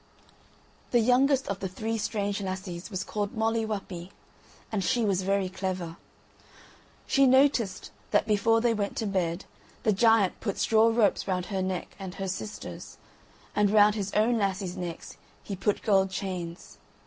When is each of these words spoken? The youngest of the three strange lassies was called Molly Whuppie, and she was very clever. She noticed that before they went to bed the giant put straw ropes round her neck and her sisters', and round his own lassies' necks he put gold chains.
The 0.89 0.99
youngest 0.99 1.47
of 1.47 1.59
the 1.59 1.67
three 1.67 1.99
strange 1.99 2.41
lassies 2.41 2.89
was 2.89 3.03
called 3.03 3.35
Molly 3.35 3.63
Whuppie, 3.67 4.09
and 4.71 4.83
she 4.83 5.05
was 5.05 5.21
very 5.21 5.47
clever. 5.47 5.95
She 7.05 7.27
noticed 7.27 7.91
that 8.09 8.25
before 8.25 8.61
they 8.61 8.73
went 8.73 8.97
to 8.97 9.05
bed 9.05 9.45
the 9.83 9.93
giant 9.93 10.39
put 10.39 10.57
straw 10.57 10.87
ropes 10.91 11.27
round 11.27 11.45
her 11.45 11.61
neck 11.61 11.95
and 11.99 12.15
her 12.15 12.27
sisters', 12.27 12.97
and 13.55 13.69
round 13.69 13.93
his 13.93 14.11
own 14.13 14.39
lassies' 14.39 14.75
necks 14.75 15.17
he 15.43 15.55
put 15.55 15.83
gold 15.83 16.09
chains. 16.09 16.79